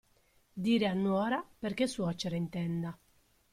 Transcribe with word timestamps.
Dire 0.65 0.87
a 0.87 0.93
nuora 0.93 1.45
perché 1.59 1.85
suocera 1.85 2.35
intenda. 2.35 2.97